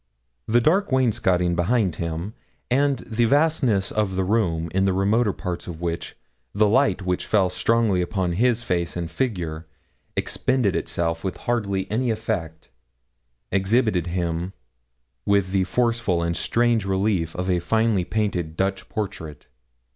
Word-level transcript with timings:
The 0.47 0.59
dark 0.59 0.91
wainscoting 0.91 1.55
behind 1.55 1.97
him, 1.97 2.33
and 2.71 2.97
the 3.05 3.25
vastness 3.25 3.91
of 3.91 4.15
the 4.15 4.23
room, 4.23 4.67
in 4.73 4.85
the 4.85 4.93
remoter 4.93 5.31
parts 5.31 5.67
of 5.67 5.79
which 5.79 6.15
the 6.55 6.67
light 6.67 7.03
which 7.03 7.27
fell 7.27 7.51
strongly 7.51 8.01
upon 8.01 8.31
his 8.31 8.63
face 8.63 8.97
and 8.97 9.11
figure 9.11 9.67
expended 10.17 10.75
itself 10.75 11.23
with 11.23 11.37
hardly 11.45 11.85
any 11.91 12.09
effect, 12.09 12.71
exhibited 13.51 14.07
him 14.07 14.53
with 15.23 15.51
the 15.51 15.65
forcible 15.65 16.23
and 16.23 16.35
strange 16.35 16.83
relief 16.83 17.35
of 17.35 17.47
a 17.47 17.59
finely 17.59 18.03
painted 18.03 18.57
Dutch 18.57 18.89
portrait. 18.89 19.45